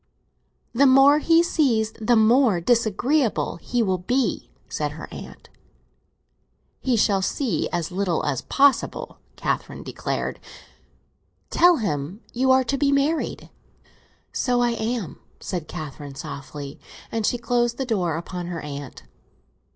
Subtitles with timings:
[0.73, 5.47] "The more he sees the more disagreeable he will be," said her aunt.
[6.79, 10.39] "He shall see as little as possible!" Catherine declared.
[11.51, 13.51] "Tell him you are to be married."
[14.33, 16.79] "So I am," said Catherine softly;
[17.11, 19.03] and she closed the door upon her aunt.